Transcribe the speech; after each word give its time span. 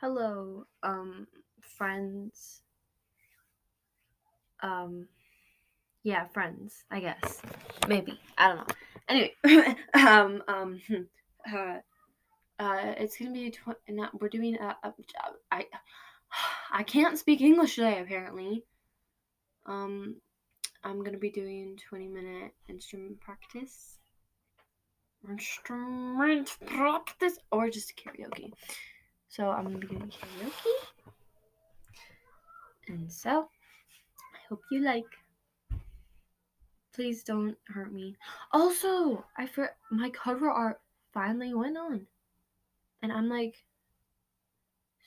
hello, 0.00 0.64
um, 0.82 1.26
friends. 1.60 2.62
Um, 4.62 5.08
yeah, 6.02 6.26
friends, 6.28 6.84
I 6.90 7.00
guess. 7.00 7.42
Maybe. 7.86 8.18
I 8.38 8.48
don't 8.48 8.56
know. 8.56 8.74
Anyway, 9.08 9.76
um, 9.94 10.42
um, 10.48 10.80
uh, 11.54 11.78
uh, 12.58 12.94
it's 12.96 13.18
gonna 13.18 13.32
be, 13.32 13.50
tw- 13.50 13.90
not, 13.90 14.18
we're 14.20 14.28
doing, 14.28 14.56
a, 14.56 14.76
a, 14.82 14.94
I, 15.52 15.66
I 16.72 16.82
can't 16.82 17.18
speak 17.18 17.42
English 17.42 17.74
today, 17.74 18.00
apparently. 18.00 18.64
Um, 19.66 20.16
I'm 20.82 21.04
gonna 21.04 21.18
be 21.18 21.30
doing 21.30 21.78
20 21.88 22.08
minute 22.08 22.52
instrument 22.70 23.20
practice. 23.20 23.98
Instrument 25.28 26.56
practice, 26.64 27.38
or 27.52 27.68
just 27.68 27.92
karaoke. 27.96 28.52
So 29.30 29.48
I'm 29.48 29.62
gonna 29.62 29.78
be 29.78 29.86
doing 29.86 30.10
karaoke. 30.10 31.14
And 32.88 33.10
so, 33.10 33.48
I 34.34 34.38
hope 34.48 34.62
you 34.72 34.80
like. 34.80 35.06
Please 36.92 37.22
don't 37.22 37.56
hurt 37.68 37.92
me. 37.92 38.16
Also, 38.52 39.24
I 39.38 39.46
for 39.46 39.70
my 39.92 40.10
cover 40.10 40.50
art 40.50 40.80
finally 41.14 41.54
went 41.54 41.78
on. 41.78 42.08
And 43.02 43.12
I'm 43.12 43.28
like 43.28 43.64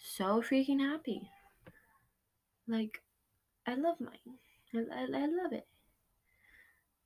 so 0.02 0.41
freaking 0.41 0.80
happy. 0.80 1.30
Like, 2.66 3.02
I 3.68 3.76
love 3.76 3.99
mine. 3.99 4.38
I, 4.74 4.77
I, 4.77 5.02
I 5.02 5.26
love 5.27 5.52
it. 5.52 5.68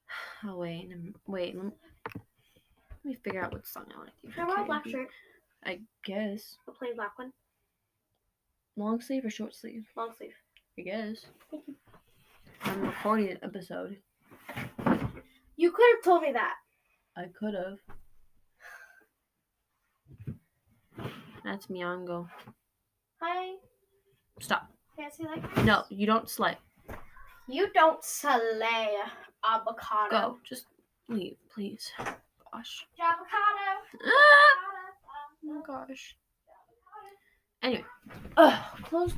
Oh 0.46 0.58
wait, 0.58 0.88
wait. 1.26 1.56
Let 1.56 1.66
me, 1.66 1.72
let 2.14 3.06
me 3.06 3.18
figure 3.24 3.44
out 3.44 3.54
what 3.54 3.66
song 3.66 3.86
I 3.92 3.98
want 3.98 4.12
to 4.22 4.28
do. 4.28 4.40
I 4.40 4.46
wear 4.46 4.62
a 4.62 4.66
black 4.66 4.88
shirt? 4.88 5.10
I 5.66 5.82
guess 6.06 6.58
A 6.68 6.72
plain 6.72 6.96
black 6.96 7.18
one. 7.18 7.34
long 8.76 9.02
sleeve 9.02 9.26
or 9.26 9.30
short 9.30 9.56
sleeve. 9.56 9.86
Long 9.96 10.14
sleeve. 10.18 10.34
I 10.78 10.82
guess. 10.84 11.26
Thank 11.52 11.64
you. 11.68 11.76
I'm 12.64 12.82
recording 12.82 13.30
an 13.32 13.40
episode. 13.44 13.98
You 15.56 15.72
could 15.72 15.86
have 15.96 16.04
told 16.04 16.22
me 16.22 16.32
that. 16.34 16.56
I 17.16 17.26
could 17.38 17.54
have. 17.56 17.78
That's 21.44 21.68
Miongo. 21.68 22.28
Hi. 23.22 23.56
Stop. 24.40 24.70
Fancy 24.96 25.24
like 25.24 25.64
No, 25.66 25.84
you 25.90 26.06
don't 26.06 26.30
slay. 26.30 26.58
You 27.48 27.70
don't 27.74 28.04
slay 28.04 28.90
avocado. 29.44 30.10
Go. 30.12 30.38
Just 30.44 30.66
leave, 31.08 31.38
please. 31.54 31.92
Gosh. 31.98 32.86
Avocado. 33.00 33.82
Ah! 34.06 34.77
Oh 35.48 35.54
my 35.54 35.62
gosh. 35.66 36.18
Anyway. 37.64 37.86
Ugh, 38.36 38.60
close 38.84 39.14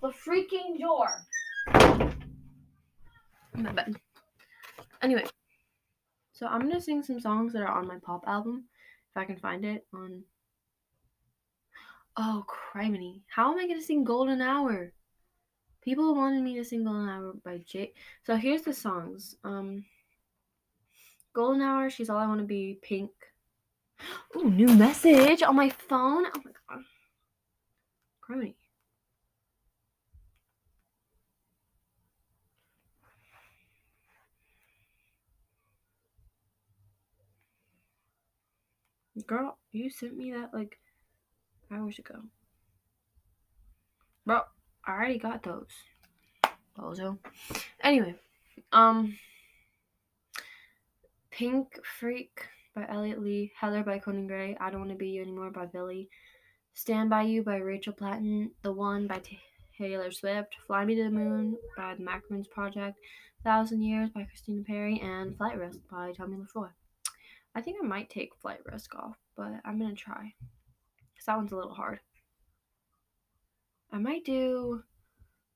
the 0.00 0.08
freaking 0.08 0.78
door. 0.80 1.08
My 3.54 3.72
bad. 3.72 3.94
Anyway. 5.02 5.24
So 6.32 6.46
I'm 6.46 6.60
gonna 6.60 6.80
sing 6.80 7.02
some 7.02 7.20
songs 7.20 7.52
that 7.52 7.62
are 7.62 7.68
on 7.68 7.86
my 7.86 7.98
pop 7.98 8.24
album. 8.26 8.64
If 9.10 9.16
I 9.16 9.24
can 9.24 9.36
find 9.36 9.64
it 9.64 9.86
on 9.92 10.22
Oh 12.16 12.44
criminy. 12.48 13.20
How 13.26 13.52
am 13.52 13.58
I 13.58 13.66
gonna 13.66 13.82
sing 13.82 14.04
Golden 14.04 14.40
Hour? 14.40 14.92
People 15.82 16.14
wanted 16.14 16.42
me 16.42 16.56
to 16.56 16.64
sing 16.64 16.84
Golden 16.84 17.08
Hour 17.08 17.34
by 17.44 17.58
Jay. 17.66 17.92
So 18.24 18.36
here's 18.36 18.62
the 18.62 18.72
songs. 18.72 19.36
Um 19.44 19.84
Golden 21.34 21.60
Hour, 21.60 21.90
She's 21.90 22.08
All 22.08 22.16
I 22.16 22.26
Wanna 22.26 22.44
Be, 22.44 22.78
Pink. 22.80 23.10
Ooh, 24.36 24.50
new 24.50 24.68
message 24.68 25.42
on 25.42 25.56
my 25.56 25.68
phone. 25.70 26.26
Oh 26.26 26.40
my 26.44 26.50
god. 26.68 26.84
Crony. 28.20 28.56
Girl, 39.26 39.58
you 39.70 39.90
sent 39.90 40.16
me 40.16 40.32
that 40.32 40.52
like 40.52 40.78
hours 41.70 41.98
ago. 41.98 42.16
Bro, 44.26 44.40
I 44.84 44.92
already 44.92 45.18
got 45.18 45.42
those. 45.42 45.68
Also, 46.76 47.18
Anyway, 47.80 48.14
um 48.72 49.16
Pink 51.30 51.78
Freak 51.84 52.48
by 52.74 52.86
Elliot 52.88 53.22
Lee, 53.22 53.52
Heather 53.58 53.82
by 53.82 53.98
Conan 53.98 54.26
Gray, 54.26 54.56
I 54.60 54.70
Don't 54.70 54.80
Want 54.80 54.90
to 54.90 54.96
Be 54.96 55.08
You 55.08 55.22
Anymore 55.22 55.50
by 55.50 55.66
Billie, 55.66 56.08
Stand 56.72 57.08
By 57.08 57.22
You 57.22 57.42
by 57.42 57.56
Rachel 57.56 57.92
Platten, 57.92 58.50
The 58.62 58.72
One 58.72 59.06
by 59.06 59.20
Taylor 59.78 60.10
Swift, 60.10 60.56
Fly 60.66 60.84
Me 60.84 60.96
to 60.96 61.04
the 61.04 61.10
Moon 61.10 61.56
by 61.76 61.94
the 61.94 62.02
Macarons 62.02 62.50
Project, 62.50 62.98
Thousand 63.44 63.82
Years 63.82 64.10
by 64.10 64.24
Christina 64.24 64.62
Perri, 64.64 65.00
and 65.00 65.36
Flight 65.36 65.56
Risk 65.56 65.78
by 65.90 66.12
Tommy 66.12 66.36
LaFleur. 66.36 66.70
I 67.54 67.60
think 67.60 67.76
I 67.80 67.86
might 67.86 68.10
take 68.10 68.34
Flight 68.40 68.60
Risk 68.70 68.94
off, 68.96 69.16
but 69.36 69.52
I'm 69.64 69.78
gonna 69.78 69.94
try. 69.94 70.34
Because 71.12 71.26
that 71.26 71.36
one's 71.36 71.52
a 71.52 71.56
little 71.56 71.74
hard. 71.74 72.00
I 73.92 73.98
might 73.98 74.24
do 74.24 74.82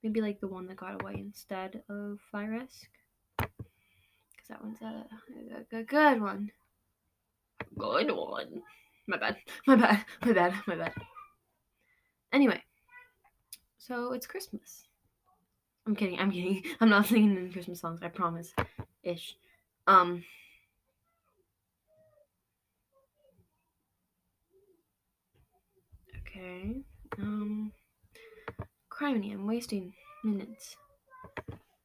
maybe 0.04 0.20
like 0.20 0.38
the 0.38 0.46
one 0.46 0.68
that 0.68 0.76
got 0.76 1.02
away 1.02 1.14
instead 1.16 1.82
of 1.88 2.18
Flight 2.30 2.48
Risk. 2.48 2.88
Because 3.36 4.48
that 4.48 4.62
one's 4.62 4.80
a, 4.80 5.04
a, 5.74 5.78
a 5.78 5.82
good 5.82 6.20
one. 6.20 6.52
Good 7.78 8.10
one. 8.10 8.62
My 9.06 9.16
bad. 9.16 9.36
My 9.66 9.76
bad. 9.76 10.04
My 10.24 10.32
bad. 10.32 10.54
My 10.66 10.76
bad. 10.76 10.92
Anyway. 12.32 12.62
So 13.78 14.12
it's 14.12 14.26
Christmas. 14.26 14.84
I'm 15.86 15.96
kidding. 15.96 16.18
I'm 16.18 16.30
kidding. 16.30 16.62
I'm 16.80 16.90
not 16.90 17.06
singing 17.06 17.36
any 17.38 17.48
Christmas 17.48 17.80
songs. 17.80 18.00
I 18.02 18.08
promise. 18.08 18.52
Ish. 19.02 19.36
Um. 19.86 20.24
Okay. 26.26 26.82
Um. 27.16 27.72
Criminy, 28.98 29.32
I'm 29.32 29.46
wasting 29.46 29.94
minutes. 30.24 30.76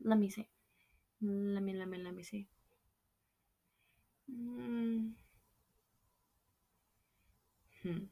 Let 0.03 0.17
me 0.17 0.29
see. 0.31 0.47
Let 1.21 1.61
me, 1.61 1.73
let 1.73 1.87
me, 1.87 1.99
let 2.03 2.15
me 2.15 2.23
see. 2.23 2.47
Mm. 4.31 5.11
Hmm. 7.83 8.05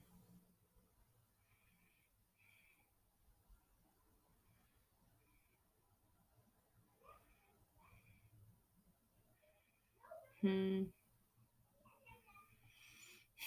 Hmm. 10.42 10.84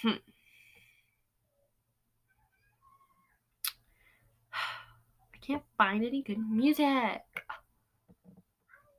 Hmm. 0.02 0.08
I 4.52 5.36
can't 5.42 5.62
find 5.76 6.04
any 6.04 6.22
good 6.22 6.38
music. 6.38 7.44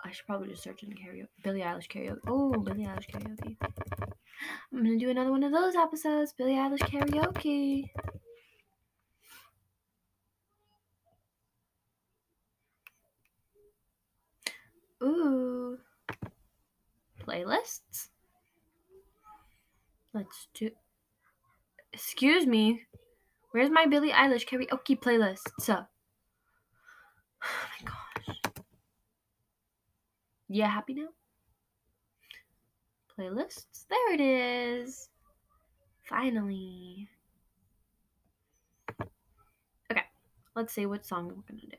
I 0.06 0.12
should 0.12 0.28
probably 0.28 0.50
just 0.50 0.62
search 0.62 0.84
in 0.84 0.92
karaoke. 0.92 1.28
Billie 1.44 1.62
Eilish 1.62 1.90
karaoke. 1.90 2.20
Oh, 2.28 2.52
Billie 2.60 2.86
Eilish 2.86 3.10
karaoke. 3.10 3.58
I'm 4.72 4.84
gonna 4.84 5.00
do 5.00 5.10
another 5.10 5.32
one 5.32 5.44
of 5.44 5.52
those 5.52 5.76
episodes. 5.76 6.32
Billie 6.32 6.54
Eilish 6.54 6.80
karaoke. 6.80 7.90
Ooh. 15.02 15.80
Playlists. 17.26 18.10
Let's 20.14 20.48
do. 20.54 20.70
Excuse 21.92 22.46
me. 22.46 22.84
Where's 23.52 23.72
my 23.72 23.88
Billie 23.88 24.12
Eilish 24.12 24.48
karaoke 24.48 25.00
playlist? 25.00 25.50
So. 25.60 25.86
Oh 27.44 27.48
my 27.82 27.92
gosh. 27.92 28.06
Yeah, 30.48 30.70
happy 30.70 30.94
now? 30.94 31.10
Playlists. 33.18 33.86
There 33.90 34.14
it 34.14 34.22
is. 34.22 35.10
Finally. 36.04 37.10
Okay, 39.92 40.04
let's 40.56 40.74
see 40.74 40.86
what 40.86 41.06
song 41.06 41.28
we're 41.28 41.42
gonna 41.48 41.62
do. 41.70 41.78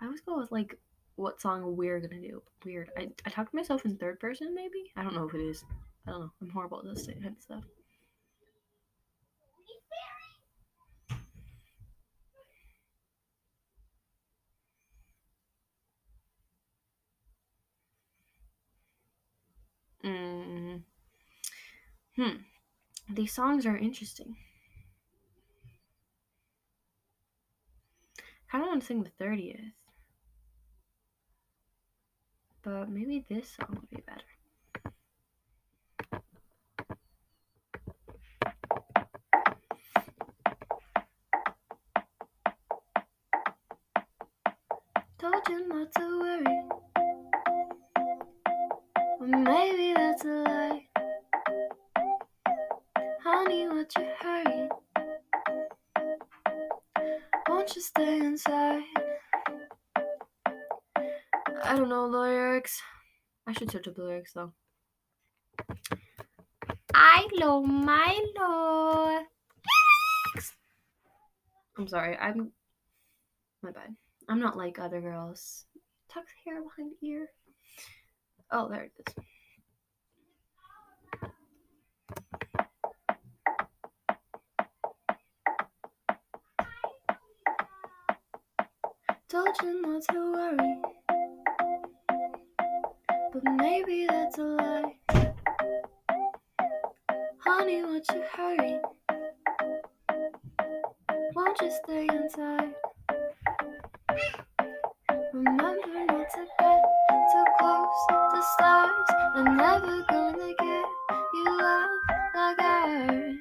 I 0.00 0.06
always 0.06 0.20
go 0.20 0.38
with 0.38 0.52
like 0.52 0.78
what 1.16 1.40
song 1.40 1.76
we're 1.76 2.00
gonna 2.00 2.20
do. 2.20 2.42
Weird. 2.64 2.90
I, 2.96 3.08
I 3.26 3.30
talk 3.30 3.50
to 3.50 3.56
myself 3.56 3.84
in 3.84 3.96
third 3.96 4.20
person, 4.20 4.54
maybe? 4.54 4.92
I 4.96 5.02
don't 5.02 5.14
know 5.14 5.28
if 5.28 5.34
it 5.34 5.40
is. 5.40 5.64
I 6.06 6.10
don't 6.10 6.20
know. 6.20 6.32
I'm 6.40 6.50
horrible 6.50 6.78
at 6.78 6.94
this 6.94 7.06
kind 7.06 7.26
of 7.26 7.42
stuff. 7.42 7.64
Mm. 20.04 20.82
Hmm. 22.16 22.42
These 23.08 23.32
songs 23.32 23.64
are 23.64 23.76
interesting. 23.76 24.36
I 28.18 28.52
kind 28.52 28.64
of 28.64 28.68
want 28.68 28.80
to 28.82 28.86
sing 28.86 29.02
the 29.02 29.24
30th. 29.24 29.72
But 32.62 32.90
maybe 32.90 33.24
this 33.28 33.56
song 33.58 33.78
would 33.80 33.90
be 33.90 34.02
better. 34.06 34.22
Told 45.18 45.48
you 45.48 45.68
not 45.68 45.92
to 45.94 46.20
worry. 46.20 46.68
Well, 49.18 49.28
maybe 49.28 49.94
that's 49.94 50.24
a 50.24 50.28
lie. 50.28 50.81
Honey, 53.52 53.68
what's 53.68 53.94
your 53.96 54.08
hurry? 54.18 54.68
Won't 57.50 57.76
you 57.76 57.82
stay 57.82 58.16
inside? 58.16 58.80
I 61.62 61.76
don't 61.76 61.90
know 61.90 62.06
lyrics. 62.06 62.80
I 63.46 63.52
should 63.52 63.70
search 63.70 63.86
up 63.88 63.94
the 63.96 64.04
lyrics 64.04 64.32
though. 64.32 64.54
Milo, 66.94 67.60
Milo. 67.60 69.20
Lyrics. 70.32 70.54
I'm 71.76 71.86
sorry. 71.86 72.16
I'm 72.16 72.52
my 73.62 73.70
bad. 73.70 73.94
I'm 74.30 74.40
not 74.40 74.56
like 74.56 74.78
other 74.78 75.02
girls. 75.02 75.66
Tuck 76.08 76.24
hair 76.46 76.62
behind 76.62 76.92
the 77.02 77.06
ear. 77.06 77.28
Oh, 78.50 78.70
there 78.70 78.84
it 78.84 78.92
is. 79.06 79.24
Told 89.32 89.56
you 89.62 89.80
not 89.80 90.02
to 90.10 90.32
worry. 90.34 90.82
But 93.32 93.44
maybe 93.44 94.06
that's 94.06 94.36
a 94.36 94.42
lie. 94.42 94.94
Honey, 97.38 97.82
what's 97.82 98.14
your 98.14 98.26
hurry? 98.26 98.78
Won't 101.34 101.60
you 101.62 101.70
stay 101.82 102.08
inside? 102.12 102.74
Remember 105.32 106.04
not 106.08 106.26
to 106.34 106.46
get 106.60 106.82
too 107.32 107.44
close 107.58 108.06
to 108.10 108.42
stars. 108.52 109.08
I'm 109.34 109.56
never 109.56 110.04
gonna 110.10 110.52
get 110.58 110.84
you 111.32 111.58
love 111.58 111.90
like 112.34 112.60
ours. 112.60 113.36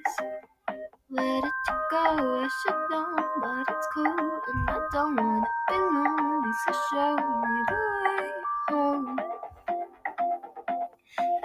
Let 1.10 1.44
it 1.44 1.54
go, 1.92 2.00
I 2.00 2.50
should 2.64 2.80
know, 2.92 3.16
but 3.42 3.76
it's 3.76 3.88
cool, 3.94 4.42
and 4.54 4.70
I 4.70 4.88
don't 4.94 5.16
wanna. 5.18 5.61
So 6.52 6.74
show 6.92 7.16
me 7.16 7.64
the 7.70 7.76
way 8.04 8.30
home. 8.70 9.20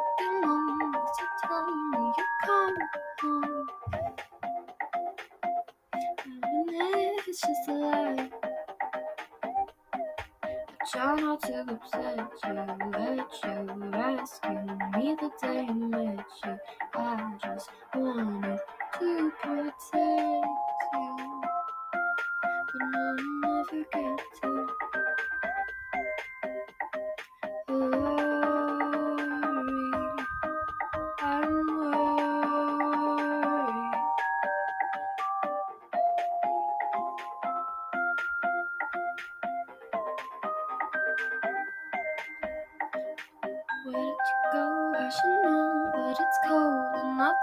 if 7.18 7.28
it's 7.28 7.40
just 7.42 7.68
a 7.68 7.72
lie. 7.74 8.30
I 10.94 11.16
not 11.16 11.44
upset 11.50 12.30
you, 12.46 12.54
let 12.92 13.28
you 13.44 13.56
rescue 13.90 14.60
me 14.96 15.16
the 15.20 15.30
day 15.42 15.66
I 15.68 15.72
met 15.72 16.24
you. 16.46 16.58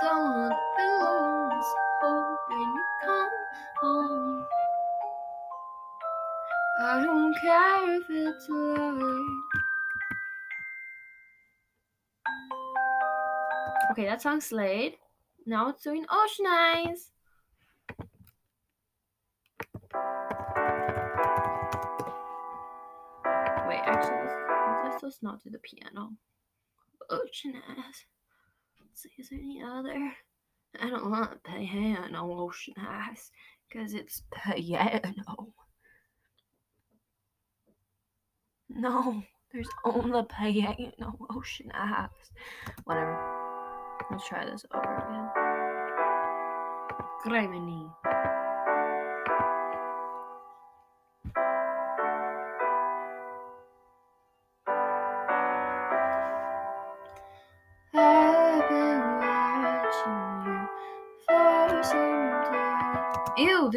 Lonely. 0.02 1.62
So 1.62 1.78
hoping 2.02 2.60
you 2.60 2.86
come 3.06 3.30
home. 3.82 4.46
I 6.82 7.04
don't 7.04 7.36
care 7.42 7.96
if 7.96 8.04
it's 8.10 8.50
a. 8.50 8.54
Okay, 13.92 14.06
that 14.06 14.22
song 14.22 14.42
slayed. 14.42 14.96
Now 15.46 15.70
it's 15.70 15.84
doing 15.84 16.06
Ocean 16.10 16.46
Eyes. 16.48 17.12
Wait, 23.68 23.82
actually, 23.86 24.30
let's, 24.84 25.04
let's 25.04 25.22
not 25.22 25.44
do 25.44 25.50
the 25.52 25.60
piano. 25.60 26.14
Ocean 27.10 27.62
Eyes. 27.70 28.06
See, 29.04 29.10
is 29.20 29.30
there 29.30 29.40
any 29.40 29.62
other? 29.62 30.14
I 30.80 30.90
don't 30.90 31.12
want 31.12 31.44
piano 31.44 32.22
oh, 32.24 32.46
Ocean 32.46 32.76
Eyes, 32.78 33.32
because 33.68 33.94
it's 33.94 34.24
piano. 34.32 35.54
No, 38.70 39.22
there's 39.52 39.68
only 39.84 40.24
piano 40.40 40.88
oh, 41.02 41.28
Ocean 41.36 41.70
Eyes. 41.74 42.08
Whatever. 42.86 43.20
Let's 44.10 44.26
try 44.26 44.46
this 44.46 44.66
over 44.74 44.96
again. 44.96 45.30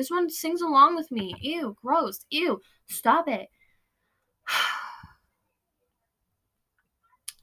This 0.07 0.13
one 0.13 0.31
sings 0.31 0.63
along 0.63 0.95
with 0.95 1.11
me. 1.11 1.35
Ew, 1.41 1.77
gross. 1.83 2.25
Ew, 2.31 2.61
stop 2.89 3.27
it. 3.27 3.49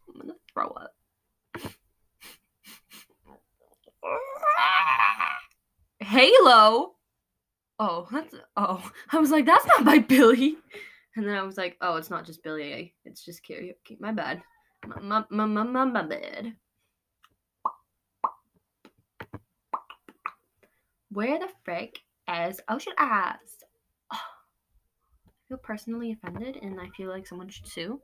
I'm 0.07 0.21
gonna 0.21 0.35
throw 0.53 0.67
up. 0.67 0.93
Halo. 5.99 6.93
Oh, 7.79 8.07
that's 8.09 8.33
oh. 8.55 8.89
I 9.11 9.17
was 9.17 9.31
like, 9.31 9.45
that's 9.45 9.67
not 9.67 9.83
by 9.83 9.99
Billie. 9.99 10.55
And 11.17 11.27
then 11.27 11.35
I 11.35 11.43
was 11.43 11.57
like, 11.57 11.75
oh, 11.81 11.97
it's 11.97 12.09
not 12.09 12.25
just 12.25 12.43
Billie. 12.43 12.93
It's 13.03 13.25
just 13.25 13.45
karaoke. 13.45 13.99
My 13.99 14.13
bad. 14.13 14.41
My 15.01 15.25
my 15.29 15.45
my 15.47 15.63
my, 15.63 15.83
my 15.83 16.03
bad. 16.03 16.53
Where 21.09 21.39
the 21.39 21.49
frick 21.65 21.99
is 22.27 22.61
Ocean 22.69 22.93
Eyes? 22.97 23.63
Oh, 24.11 24.17
I 25.27 25.31
feel 25.47 25.57
personally 25.57 26.11
offended, 26.11 26.57
and 26.61 26.79
I 26.79 26.89
feel 26.95 27.09
like 27.09 27.27
someone 27.27 27.49
should 27.49 27.67
sue. 27.67 27.99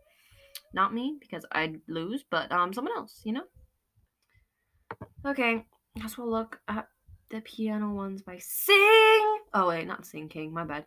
Not 0.73 0.93
me, 0.93 1.17
because 1.19 1.45
I'd 1.51 1.81
lose, 1.87 2.23
but 2.29 2.51
um, 2.51 2.73
someone 2.73 2.95
else. 2.95 3.21
You 3.23 3.33
know. 3.33 3.43
Okay, 5.25 5.65
guess 5.99 6.17
we'll 6.17 6.29
look 6.29 6.59
at 6.67 6.87
the 7.29 7.41
piano 7.41 7.93
ones 7.93 8.21
by 8.21 8.37
Sing. 8.39 9.39
Oh 9.53 9.67
wait, 9.67 9.87
not 9.87 10.05
Sing 10.05 10.29
King. 10.29 10.53
My 10.53 10.63
bad. 10.63 10.85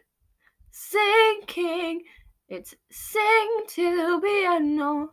Sing 0.70 1.40
King. 1.46 2.02
It's 2.48 2.74
sing 2.90 3.64
to 3.68 4.20
unknown. 4.50 5.08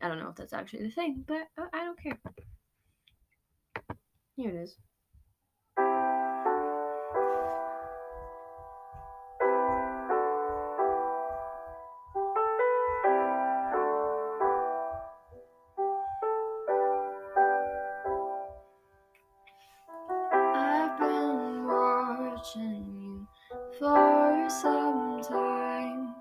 I 0.00 0.08
don't 0.08 0.18
know 0.18 0.30
if 0.30 0.36
that's 0.36 0.52
actually 0.52 0.84
the 0.84 0.90
thing, 0.90 1.24
but 1.26 1.46
uh, 1.58 1.66
I 1.72 1.84
don't 1.84 2.02
care. 2.02 2.18
Here 4.36 4.50
it 4.50 4.56
is. 4.56 4.76
For 23.78 24.48
some 24.50 25.22
time. 25.22 26.14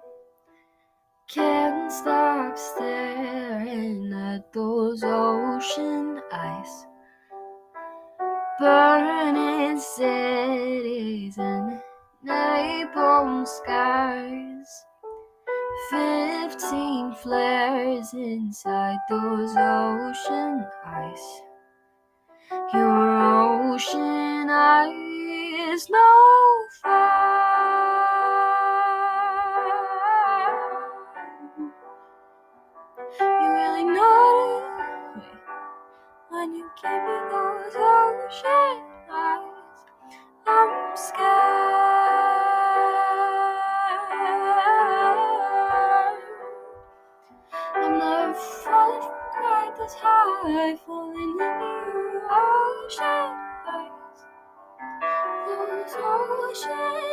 Can't 1.28 1.92
stop 1.92 2.58
staring 2.58 4.14
at 4.14 4.54
those 4.54 5.04
ocean 5.04 6.22
eyes. 6.32 6.86
Burning 8.60 9.78
cities 9.78 11.38
and 11.38 11.82
napalm 12.26 13.46
skies. 13.46 14.86
Fifteen 15.90 17.14
flares 17.16 18.14
inside 18.14 19.00
those 19.10 19.56
ocean 19.58 20.66
eyes. 20.86 21.42
Your 22.74 23.74
ocean 23.74 24.50
eyes 24.50 25.13
no 25.90 26.68
fun. 26.84 26.94
You 33.20 33.50
really 33.54 33.84
know 33.86 34.62
it 35.18 35.24
when 36.30 36.54
you 36.54 36.70
give 36.82 36.92
me 36.92 37.18
those 37.32 37.76
ocean 37.76 38.93
ocean 56.54 57.13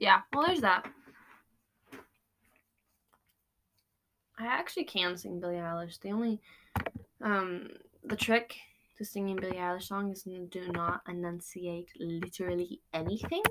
Yeah, 0.00 0.20
well, 0.32 0.46
there's 0.46 0.60
that. 0.60 0.86
I 4.38 4.46
actually 4.46 4.84
can 4.84 5.16
sing 5.16 5.40
Billie 5.40 5.56
Eilish. 5.56 5.98
The 6.00 6.12
only, 6.12 6.40
um, 7.20 7.68
the 8.04 8.14
trick 8.14 8.54
to 8.96 9.04
singing 9.04 9.34
Billie 9.36 9.56
Eilish 9.56 9.88
song 9.88 10.12
is 10.12 10.22
do 10.22 10.68
not 10.70 11.02
enunciate 11.08 11.90
literally 11.98 12.80
anything. 12.94 13.42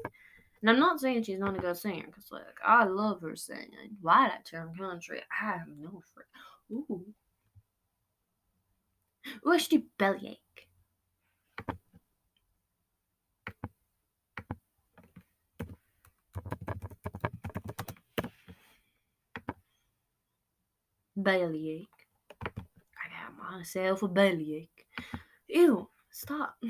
And 0.61 0.69
I'm 0.69 0.79
not 0.79 1.01
saying 1.01 1.23
she's 1.23 1.39
not 1.39 1.57
a 1.57 1.59
good 1.59 1.75
singer, 1.75 2.05
because, 2.07 2.31
like, 2.31 2.45
I 2.65 2.85
love 2.85 3.21
her 3.21 3.35
singing. 3.35 3.97
Why 4.01 4.29
that 4.29 4.45
term 4.45 4.73
country? 4.75 5.21
I 5.29 5.45
have 5.45 5.67
no 5.77 6.01
friend. 6.13 6.29
Ooh. 6.71 7.05
Ooh, 9.45 9.51
I 9.51 9.57
should 9.57 9.69
do 9.69 9.83
bellyache. 9.97 10.39
Bellyache. 21.17 21.87
I 22.45 23.09
got 23.09 23.33
myself 23.51 24.03
a 24.03 24.07
bellyache. 24.07 24.85
Ew, 25.49 25.89
stop. 26.11 26.55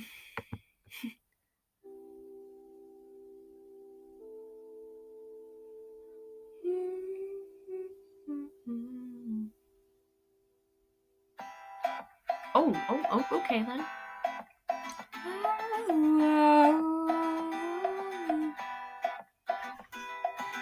Oh, 12.60 12.74
oh, 12.90 13.04
oh, 13.12 13.26
okay 13.38 13.64
then. 13.64 13.86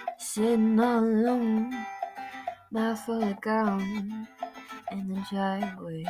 Sitting 0.20 0.78
alone, 0.78 1.74
my 2.76 2.94
full 2.94 3.34
gown 3.36 4.28
in 4.92 5.08
the 5.08 5.26
driveway. 5.32 6.04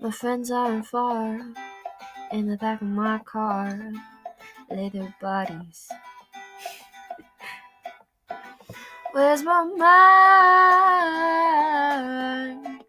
My 0.00 0.10
friends 0.10 0.50
aren't 0.50 0.84
far. 0.84 1.40
In 2.32 2.48
the 2.48 2.56
back 2.56 2.82
of 2.82 2.88
my 2.88 3.18
car, 3.18 3.92
their 4.68 5.14
bodies. 5.20 5.88
Where's 9.12 9.44
my 9.44 9.62
mind? 12.56 12.82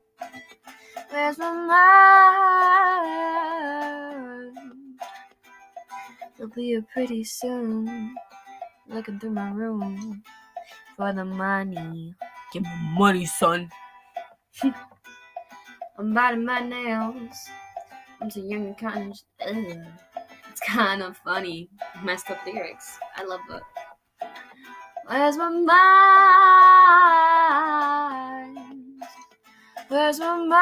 Where's 1.12 1.38
my 1.38 1.52
mind? 4.56 4.58
It'll 6.36 6.50
be 6.50 6.64
here 6.64 6.84
pretty 6.96 7.24
soon. 7.24 8.16
Looking 8.90 9.20
through 9.20 9.32
my 9.32 9.52
room 9.52 10.24
for 10.98 11.14
the 11.14 11.24
money. 11.24 12.16
Give 12.52 12.64
me 12.64 12.70
money, 12.98 13.26
son. 13.28 13.70
I'm 14.64 14.74
biting 16.14 16.44
my 16.44 16.60
nails. 16.62 17.38
I'm 18.20 18.30
too 18.32 18.42
young 18.42 18.66
and 18.66 18.76
cotton. 18.78 19.14
Ugh. 19.48 19.78
It's 20.50 20.60
kind 20.62 21.04
of 21.04 21.16
funny. 21.18 21.70
Messed 22.04 22.32
up 22.32 22.44
lyrics. 22.46 22.98
I 23.16 23.24
love 23.26 23.42
it. 23.52 23.62
Where's 25.08 25.38
my 25.38 25.50
mind? 25.50 25.70
Where's 29.88 30.20
my 30.20 30.38
mind? 30.46 30.58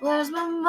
Where's 0.00 0.30
my 0.30 0.48
mind? 0.48 0.64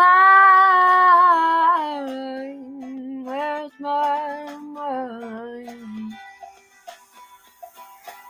My 3.86 4.58
mind? 4.58 6.14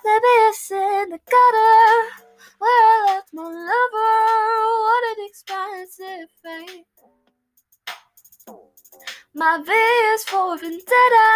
It's 0.03 0.69
in 0.69 1.09
the 1.11 1.19
gutter 1.31 1.93
where 2.59 2.83
I 2.83 3.05
left 3.07 3.29
my 3.31 3.43
lover. 3.43 4.15
What 4.83 5.03
an 5.11 5.25
expensive 5.25 6.29
fate. 6.43 6.85
My 9.33 9.63
V 9.65 9.71
is 9.71 10.23
for 10.25 10.57
vendetta. 10.57 11.29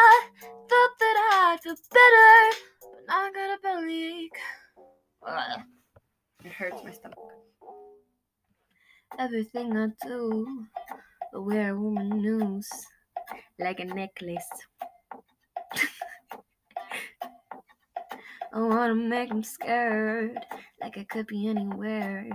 Thought 0.68 0.96
that 1.00 1.18
I'd 1.32 1.60
feel 1.64 1.76
better, 1.94 2.58
but 2.82 3.06
I 3.08 3.32
got 3.34 3.58
a 3.58 3.62
bellyache. 3.64 4.44
It 6.44 6.52
hurts 6.52 6.84
my 6.84 6.92
stomach. 6.92 7.20
Everything 9.18 9.78
I 9.78 9.88
do, 10.06 10.66
I 11.34 11.38
wear 11.38 11.78
woman 11.78 12.10
news 12.22 12.70
like 13.60 13.80
a 13.80 13.86
necklace. 13.86 14.50
I 18.54 18.60
wanna 18.60 18.96
make 18.96 19.30
him 19.30 19.44
scared, 19.44 20.40
like 20.82 20.98
I 20.98 21.04
could 21.04 21.28
be 21.28 21.48
anywhere, 21.48 22.28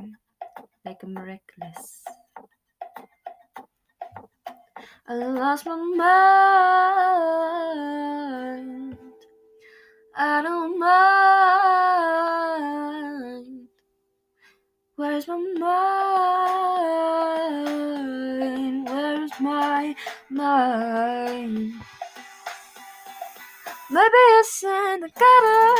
like 0.84 1.02
I'm 1.02 1.16
reckless. 1.16 2.04
I 5.08 5.14
lost 5.14 5.66
my 5.66 5.74
mind. 5.76 5.96
I 10.16 10.42
don't 10.42 10.78
mind. 10.78 10.94
Where's 14.96 15.26
my 15.28 15.36
mind? 15.58 15.68
Where's 18.88 19.32
my 19.40 19.94
mind? 20.30 21.74
Maybe 23.90 24.22
it's 24.40 24.62
in 24.64 25.00
the 25.00 25.08
gutter 25.08 25.74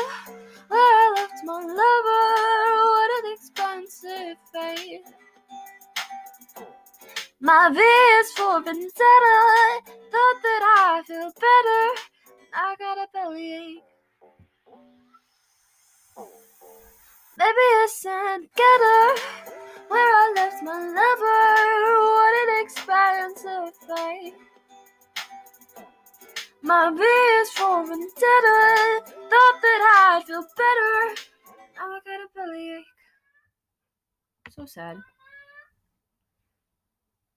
where 0.69 0.81
I 0.81 1.13
left 1.17 1.45
my 1.45 1.55
lover. 1.55 2.27
What 2.91 3.11
an 3.19 3.33
expensive 3.33 4.37
fate. 4.53 5.03
My 7.41 7.71
V 7.73 7.81
is 7.81 8.33
for 8.33 8.63
vendetta. 8.63 9.37
Thought 10.13 10.39
that 10.43 10.63
I 10.79 11.03
feel 11.07 11.33
better. 11.35 11.85
I 12.55 12.77
got 12.79 12.99
a 12.99 13.09
bellyache. 13.13 13.83
Maybe 17.37 17.67
it's 17.83 18.05
in 18.05 18.43
the 18.43 18.49
gutter 18.57 19.64
where 19.95 20.15
I 20.23 20.25
left 20.35 20.61
my 20.63 20.79
lover. 20.99 21.43
What 22.11 22.35
an 22.43 22.51
expensive 22.65 23.75
fate. 23.87 24.39
My 26.63 26.89
is 26.91 27.51
for 27.51 27.87
vendetta. 27.87 28.61
Thought 29.31 29.57
that 29.65 29.81
I'd 29.97 30.23
feel 30.27 30.45
better. 30.63 30.97
Now 31.77 31.87
I 31.95 31.97
got 32.05 32.25
a 32.25 32.27
bellyache. 32.35 32.93
So 34.51 34.63
sad. 34.67 34.97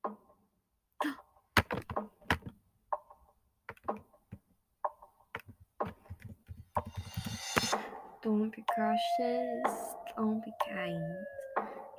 Don't 8.23 8.49
be 8.55 8.63
cautious. 8.75 9.73
Don't 10.15 10.39
be 10.43 10.51
kind. 10.67 11.25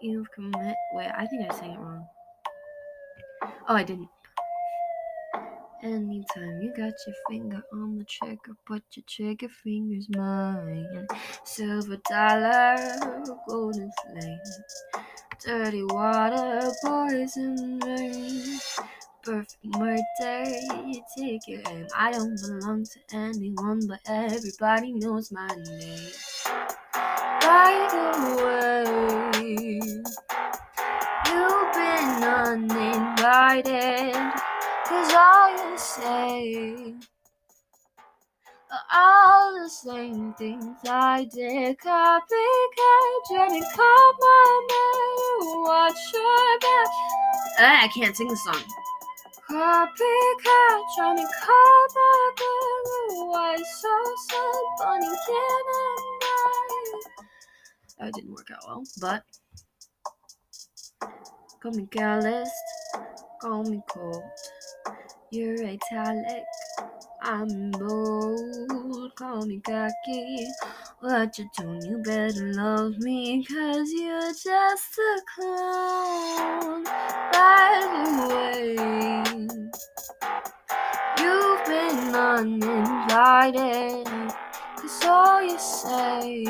You've 0.00 0.30
commit. 0.30 0.76
Wait, 0.92 1.10
I 1.12 1.26
think 1.26 1.50
I 1.50 1.54
sang 1.54 1.72
it 1.72 1.78
wrong. 1.78 2.06
Oh, 3.68 3.74
I 3.74 3.82
didn't. 3.82 4.08
Anytime 5.82 6.60
you 6.60 6.72
got 6.76 6.92
your 7.06 7.16
finger 7.28 7.62
on 7.72 7.98
the 7.98 8.04
trigger, 8.04 8.56
put 8.64 8.82
your 8.94 9.04
trigger 9.08 9.48
fingers 9.48 10.08
mine. 10.10 11.06
Silver 11.44 11.98
dollar, 12.08 12.76
golden 13.48 13.90
flame, 14.04 14.40
dirty 15.44 15.84
water, 15.84 16.70
poison 16.84 17.80
rain. 17.80 18.58
Perfect 19.22 19.64
murder, 19.64 20.44
you 20.86 21.02
take 21.16 21.46
your 21.48 21.60
aim. 21.70 21.86
I 21.96 22.12
don't 22.12 22.40
belong 22.40 22.84
to 22.84 23.16
anyone, 23.16 23.86
but 23.86 24.00
everybody 24.06 24.92
knows 24.92 25.32
my 25.32 25.48
name. 25.48 26.10
By 27.40 27.88
the 27.92 28.08
way, 28.44 28.84
you've 31.28 31.72
been 31.74 32.24
uninvited. 32.24 34.14
Cause 34.86 35.14
all 35.14 35.50
you 35.52 35.78
say 35.78 36.94
are 38.72 38.86
all 38.94 39.62
the 39.62 39.70
same 39.70 40.34
things 40.34 40.76
I 40.88 41.28
did. 41.32 41.78
Copycat, 41.78 42.30
to 43.28 43.66
call 43.76 44.12
my 44.20 44.66
name. 44.70 45.62
Watch 45.64 45.94
your 46.14 46.58
back. 46.60 46.88
I 47.60 47.88
can't 47.94 48.16
sing 48.16 48.28
the 48.28 48.36
song. 48.36 48.64
Copycat, 49.50 50.82
trying 50.96 51.18
to 51.18 51.28
call 51.44 51.86
my 51.94 52.32
name. 52.40 53.28
Why 53.28 53.56
so 53.56 54.14
sad? 54.30 54.64
Bunny, 54.78 55.06
can 55.06 55.66
I? 55.74 56.17
That 57.98 58.12
didn't 58.14 58.30
work 58.30 58.48
out 58.52 58.64
well, 58.66 58.84
but. 59.00 59.24
Call 61.60 61.72
me 61.72 61.88
careless, 61.90 62.50
call 63.42 63.64
me 63.64 63.82
cold. 63.90 64.22
You're 65.32 65.60
italic, 65.64 66.44
I'm 67.20 67.72
bold. 67.72 69.16
Call 69.16 69.44
me 69.44 69.60
cocky. 69.60 70.46
What 71.00 71.36
you 71.36 71.48
doing? 71.58 71.82
You 71.82 71.98
better 71.98 72.52
love 72.52 72.96
me, 72.98 73.44
cause 73.44 73.90
you're 73.92 74.20
just 74.20 74.98
a 74.98 75.20
clown. 75.34 76.84
By 77.32 77.80
the 77.90 78.28
way, 78.28 78.76
you've 81.18 81.64
been 81.66 82.14
uninvited, 82.14 84.06
cause 84.76 85.04
all 85.04 85.42
you 85.42 85.58
say 85.58 86.44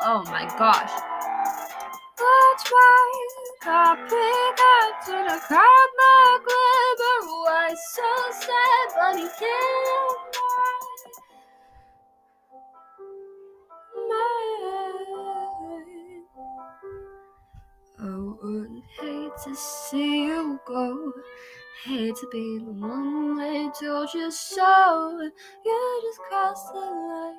Oh 0.00 0.22
my 0.26 0.46
gosh. 0.56 0.92
That's 2.18 2.64
right. 2.70 3.28
Copycat, 3.62 4.90
trying 5.04 5.28
to 5.28 5.38
call 5.46 5.86
my 5.96 6.38
glimmer. 6.44 7.20
Why 7.44 7.74
so 7.94 8.10
sad, 8.30 8.88
but 8.94 9.16
he 9.16 9.26
can't. 9.38 10.28
I 18.00 18.02
would 18.40 18.82
hate 19.00 19.36
to 19.44 19.52
see 19.56 20.26
you 20.26 20.60
go. 20.64 21.12
Hate 21.84 22.16
to 22.16 22.28
be 22.32 22.58
the 22.58 22.72
one 22.72 23.36
that 23.36 23.74
told 23.80 24.12
you 24.12 24.32
so. 24.32 25.30
You 25.64 26.00
just 26.02 26.18
crossed 26.28 26.72
the 26.72 26.80
line. 26.80 27.36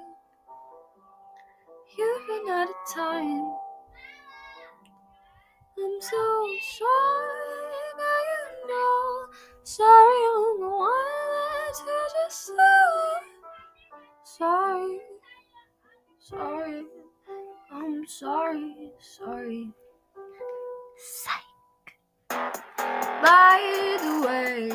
You've 1.97 2.27
been 2.27 2.49
out 2.53 2.69
of 2.69 2.93
time. 2.93 3.53
I'm 5.77 6.01
so 6.01 6.45
sorry 6.77 7.59
now 7.97 8.19
you 8.29 8.67
know. 8.69 9.27
Sorry, 9.63 10.19
I'm 10.35 10.61
the 10.61 10.69
one 10.69 10.89
that 11.35 11.73
told 11.75 12.11
you 12.15 12.29
so. 12.29 12.71
Sorry, 14.23 14.99
sorry, 16.17 16.85
I'm 17.73 18.07
sorry, 18.07 18.91
sorry. 18.99 19.73
Psych. 20.97 21.48
By 23.21 23.97
the 24.01 24.27
way, 24.27 24.69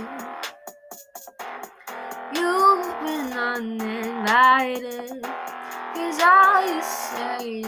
you've 2.35 3.00
been 3.02 3.33
uninvited. 3.33 5.22
Cause 5.94 6.20
all 6.20 6.66
you 6.66 6.83
say 6.83 7.64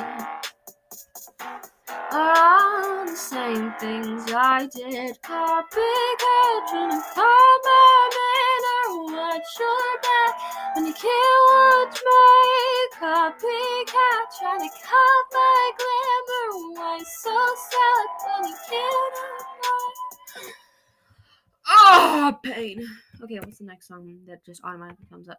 are 2.12 2.35
all 2.37 3.07
the 3.07 3.17
same 3.17 3.73
things 3.81 4.33
I 4.35 4.69
did. 4.75 5.17
Copycat, 5.23 6.69
trying 6.69 6.91
to 6.91 7.03
compliment 7.15 8.65
or 8.75 9.05
watch 9.15 9.59
your 9.61 10.01
back 10.03 10.35
when 10.77 10.87
you 10.87 10.95
can't 10.95 11.43
watch 11.53 12.01
my 12.05 12.89
copycat. 13.01 14.25
Trying 14.41 14.61
to 14.61 14.71
cut 14.85 15.25
my 15.33 15.73
glamour. 15.79 16.81
Why 16.81 16.99
so 17.23 17.37
sad 17.71 18.07
when 18.41 18.51
you 18.51 18.57
can't? 18.71 19.36
Oh, 21.88 22.37
pain. 22.42 22.85
Okay, 23.22 23.38
what's 23.38 23.59
the 23.59 23.64
next 23.64 23.87
song 23.87 24.18
that 24.27 24.44
just 24.44 24.61
automatically 24.64 25.07
comes 25.09 25.29
up? 25.29 25.38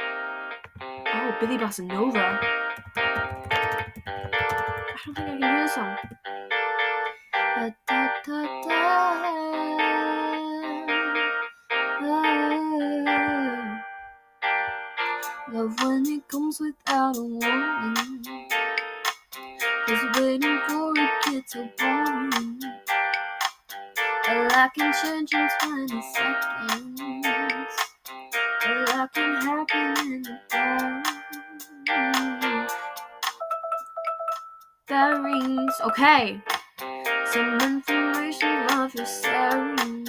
Oh, 0.00 1.36
Billie 1.40 1.58
Bossa 1.58 1.84
Nova. 1.84 2.38
I 2.94 4.94
don't 5.04 5.16
think 5.16 5.18
I 5.18 5.24
can 5.24 5.40
do 5.40 5.62
this 5.62 5.74
song. 5.74 5.96
Da, 7.34 7.70
da, 7.88 8.08
da, 8.24 8.62
da. 8.62 8.82
Ah. 12.04 13.82
Love 15.52 15.74
when 15.82 16.06
it 16.06 16.28
comes 16.28 16.60
without 16.60 17.16
a 17.16 17.22
warning. 17.22 18.24
Cause 19.86 20.20
waiting 20.20 20.60
for 20.68 20.92
it 20.96 21.10
gets 21.24 21.52
so 21.54 21.68
boring. 21.76 22.01
A 24.32 24.48
lot 24.48 24.72
can 24.72 24.94
change 24.94 25.34
in 25.34 25.48
20 25.60 26.02
seconds. 26.14 27.00
A 28.64 28.68
lot 28.88 29.12
can 29.12 29.34
happen 29.42 30.12
in 30.14 30.22
the. 30.22 30.38
That 34.88 35.22
rings. 35.22 35.74
Okay. 35.84 36.40
Some 37.26 37.60
information 37.60 38.66
of 38.70 38.94
your 38.94 39.04
sharing. 39.04 40.04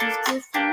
There's 0.00 0.16
different 0.26 0.71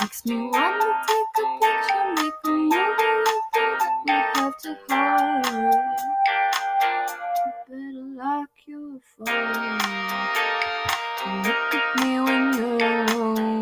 Makes 0.00 0.24
me 0.24 0.48
wanna 0.48 1.04
take 1.06 1.36
a 1.36 1.58
picture, 1.60 2.14
make 2.16 2.32
a 2.44 2.48
movie 2.48 2.72
with 2.72 3.44
you 3.54 3.68
that 3.76 3.92
we 4.06 4.12
have 4.12 4.56
to 4.62 4.78
hide. 4.88 5.74
Better 7.68 8.04
lock 8.16 8.48
your 8.66 8.98
phone. 9.18 9.78
Look 11.44 11.74
at 11.74 11.86
me 12.00 12.10
when 12.18 12.42
you're 12.54 12.80
alone. 13.04 13.60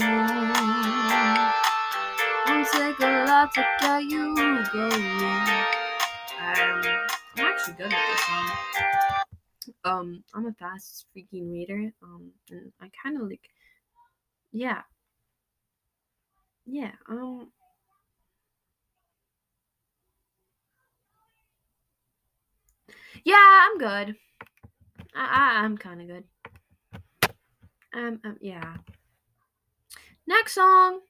Won't 2.47 2.69
take 2.71 3.01
a 3.01 3.25
lot 3.27 3.53
to 3.55 3.63
get 3.81 4.03
you 4.05 4.35
going. 4.73 5.19
Um, 6.41 6.83
I'm 7.37 7.47
actually 7.47 7.75
good 7.75 7.93
at 7.93 8.03
this 8.11 8.21
song. 8.27 8.49
Um, 9.83 10.25
I'm 10.33 10.47
a 10.47 10.53
fast 10.53 11.07
freaking 11.17 11.51
reader. 11.51 11.93
Um, 12.01 12.31
and 12.53 12.73
I 12.81 12.91
kind 13.03 13.17
of 13.17 13.29
like, 13.29 13.51
yeah, 14.53 14.83
yeah. 16.69 16.93
Um, 17.09 17.51
yeah, 23.25 23.37
I'm 23.39 23.79
good. 23.79 24.17
I, 25.15 25.25
I 25.25 25.65
I'm 25.65 25.79
kind 25.79 26.03
of 26.03 26.09
good. 26.09 26.25
Um, 27.95 28.21
um, 28.25 28.37
yeah. 28.41 28.77
Next 30.27 30.53
song. 30.55 31.01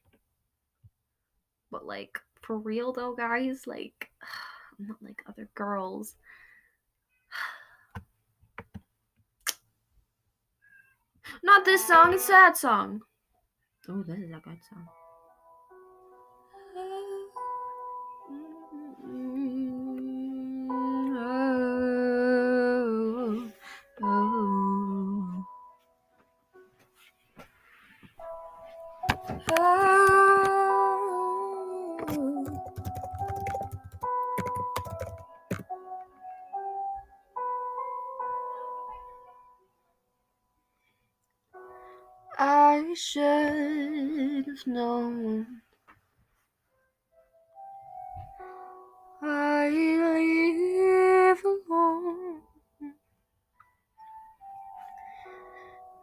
But 1.70 1.84
like 1.84 2.20
for 2.42 2.56
real 2.56 2.92
though, 2.92 3.14
guys, 3.14 3.66
like 3.66 4.10
I'm 4.78 4.86
not 4.88 5.02
like 5.02 5.22
other 5.28 5.48
girls. 5.54 6.14
Not 11.42 11.66
this 11.66 11.86
song, 11.86 12.14
it's 12.14 12.24
sad 12.24 12.56
song. 12.56 13.02
Oh, 13.88 14.02
this 14.02 14.18
is 14.18 14.30
a 14.30 14.40
good 14.40 14.58
song. 14.68 14.88
I 16.80 17.02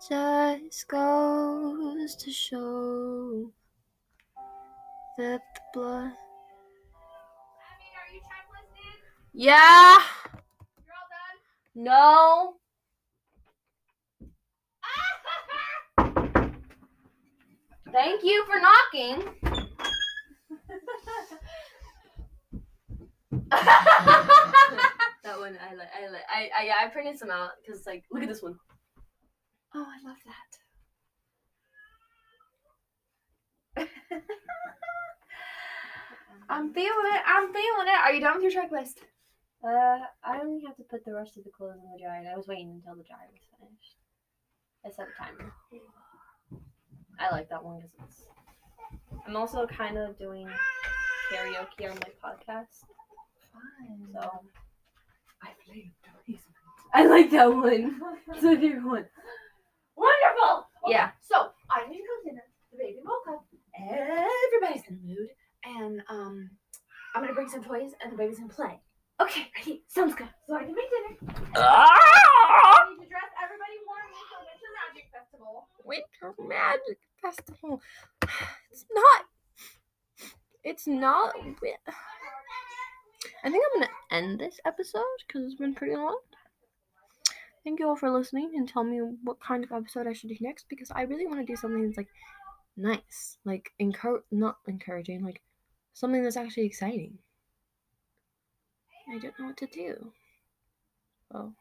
Just 0.08 0.88
goes 0.88 2.16
to 2.18 2.30
show 2.30 3.52
that 5.18 5.42
the 5.56 5.62
blood. 5.74 6.04
are? 6.04 6.14
Yeah. 9.34 9.98
You're 10.86 10.94
all 10.94 11.10
done? 11.10 11.38
No. 11.74 12.54
Thank 17.92 18.24
you 18.24 18.46
for 18.46 18.60
knocking. 18.60 19.24
that 23.50 25.40
one 25.40 25.58
I 25.60 25.74
like. 25.74 25.90
I 25.98 26.10
like. 26.12 26.26
I, 26.30 26.50
I 26.60 26.66
yeah. 26.66 26.76
I 26.80 26.90
printed 26.90 27.18
some 27.18 27.32
out 27.32 27.54
because 27.66 27.88
like, 27.88 28.04
look 28.12 28.22
at 28.22 28.30
this 28.30 28.44
one. 28.44 28.60
Oh, 29.76 29.86
I 29.86 30.08
love 30.08 30.18
that. 30.26 30.58
I'm 36.50 36.74
feeling 36.74 37.06
it. 37.14 37.22
I'm 37.26 37.48
feeling 37.54 37.88
it. 37.88 38.00
Are 38.04 38.14
you 38.14 38.22
done 38.22 38.42
with 38.42 38.54
your 38.54 38.64
checklist? 38.64 38.98
Uh, 39.64 40.00
I 40.24 40.40
only 40.42 40.64
have 40.66 40.76
to 40.78 40.84
put 40.84 41.04
the 41.06 41.14
rest 41.14 41.38
of 41.38 41.44
the 41.44 41.50
clothes 41.50 41.80
in 41.84 41.92
the 41.92 42.00
dryer. 42.04 42.32
I 42.32 42.38
was 42.38 42.48
waiting 42.48 42.70
until 42.72 42.96
the 42.96 43.04
dryer 43.04 43.28
was 43.32 43.42
finished. 43.60 43.98
I 44.86 44.92
set 44.92 45.08
a 45.10 45.22
timer. 45.22 45.52
I 47.20 47.32
like 47.32 47.50
that 47.50 47.64
one 47.64 47.80
because 47.82 48.08
it's. 48.08 48.22
I'm 49.28 49.36
also 49.36 49.66
kind 49.66 49.98
of 49.98 50.18
doing 50.20 50.48
karaoke 51.32 51.90
on 51.90 51.98
my 51.98 52.12
podcast, 52.24 52.84
Fine. 53.52 54.08
so 54.14 54.30
I 55.42 55.50
played 55.66 55.92
basement. 56.28 56.56
I 56.94 57.08
like 57.08 57.32
that 57.32 57.52
one. 57.52 58.00
It's 58.30 58.44
my 58.44 58.56
favorite 58.56 58.86
one. 58.86 59.06
Wonderful. 59.96 60.68
Okay, 60.86 60.94
Yeah. 60.94 61.12
So 61.22 61.50
I 61.70 61.88
need 61.90 61.98
to 62.00 62.04
cook 62.04 62.24
dinner. 62.26 62.44
The 62.72 62.78
baby 62.78 63.00
woke 63.04 63.28
up. 63.30 63.46
Everybody's 63.78 64.84
in 64.88 65.00
the 65.02 65.08
mood, 65.14 65.30
and 65.66 66.02
um, 66.10 66.50
I'm 67.14 67.22
gonna 67.22 67.34
bring 67.34 67.50
some 67.50 67.64
toys, 67.64 67.92
and 68.02 68.12
the 68.12 68.18
baby's 68.18 68.40
gonna 68.40 68.54
play. 68.54 68.80
Okay, 69.22 69.48
ready? 69.58 69.84
Sounds 69.88 70.14
good. 70.16 70.28
So 70.48 70.56
I 70.56 70.64
can 70.64 70.76
make 70.76 70.90
dinner. 70.92 71.34
Ah! 71.56 71.88
I 71.88 72.90
need 72.90 73.04
to 73.04 73.10
dress 73.10 73.32
everybody 73.42 73.80
warmly 73.88 74.24
for 74.28 74.40
Winter 74.44 74.72
Magic 74.84 75.06
Festival. 75.12 75.68
Winter 75.86 76.36
Magic 76.48 77.00
Festival. 77.22 77.82
It's 78.72 78.86
not. 78.94 79.26
It's 80.66 80.88
not. 80.88 81.34
I 83.44 83.50
think 83.50 83.64
I'm 83.74 83.80
gonna 83.82 83.92
end 84.12 84.40
this 84.40 84.60
episode 84.66 85.04
because 85.26 85.46
it's 85.46 85.56
been 85.56 85.74
pretty 85.76 85.96
long. 85.96 86.20
Thank 87.66 87.80
you 87.80 87.90
all 87.90 87.96
for 87.96 88.12
listening 88.12 88.52
and 88.56 88.70
tell 88.70 88.84
me 88.84 89.00
what 89.24 89.40
kind 89.40 89.64
of 89.64 89.72
episode 89.72 90.06
I 90.06 90.14
should 90.14 90.30
do 90.30 90.38
next 90.40 90.70
because 90.70 90.92
I 90.92 91.02
really 91.02 91.26
want 91.26 91.40
to 91.40 91.46
do 91.46 91.56
something 91.56 91.84
that's 91.84 91.98
like 91.98 92.10
nice, 92.78 93.40
like 93.44 93.72
encourage, 93.80 94.22
not 94.32 94.58
encouraging, 94.68 95.26
like 95.26 95.42
something 95.94 96.24
that's 96.24 96.38
actually 96.38 96.68
exciting. 96.68 97.18
I 99.10 99.18
don't 99.18 99.38
know 99.40 99.48
what 99.48 99.58
to 99.58 99.66
do. 99.66 100.12
Oh. 101.34 101.54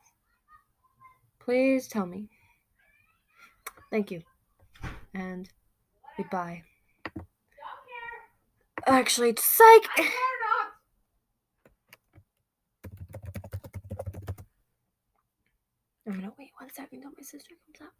Please 1.40 1.88
tell 1.88 2.06
me. 2.06 2.28
Thank 3.90 4.10
you. 4.10 4.22
And 5.14 5.48
goodbye. 6.18 6.64
Actually, 8.86 9.30
it's 9.30 9.44
psych! 9.44 10.12
I'm 16.06 16.14
gonna 16.14 16.32
wait 16.38 16.50
one 16.58 16.70
second 16.70 16.98
until 16.98 17.12
my 17.16 17.22
sister 17.22 17.54
comes 17.64 17.80
up. 17.80 17.94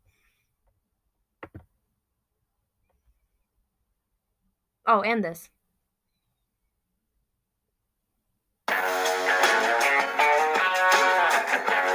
Oh, 4.87 5.01
and 5.01 5.25
this. 5.25 5.49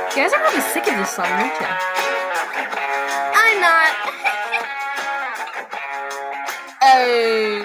You 0.09 0.25
guys 0.25 0.33
are 0.33 0.39
probably 0.39 0.61
sick 0.61 0.87
of 0.87 0.97
this 0.97 1.11
song, 1.11 1.27
aren't 1.27 1.53
you? 1.61 1.67
I'm 3.35 3.61
not. 3.61 3.91
oh. 6.81 7.58